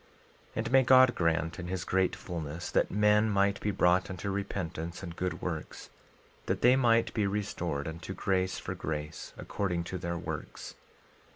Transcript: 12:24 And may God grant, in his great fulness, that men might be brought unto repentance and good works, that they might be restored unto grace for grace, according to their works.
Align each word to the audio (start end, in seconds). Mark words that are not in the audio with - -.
12:24 0.01 0.07
And 0.55 0.71
may 0.71 0.81
God 0.81 1.13
grant, 1.13 1.59
in 1.59 1.67
his 1.67 1.83
great 1.83 2.15
fulness, 2.15 2.71
that 2.71 2.89
men 2.89 3.29
might 3.29 3.61
be 3.61 3.69
brought 3.69 4.09
unto 4.09 4.31
repentance 4.31 5.03
and 5.03 5.15
good 5.15 5.43
works, 5.43 5.91
that 6.47 6.63
they 6.63 6.75
might 6.75 7.13
be 7.13 7.27
restored 7.27 7.87
unto 7.87 8.15
grace 8.15 8.57
for 8.57 8.73
grace, 8.73 9.31
according 9.37 9.83
to 9.83 9.99
their 9.99 10.17
works. 10.17 10.73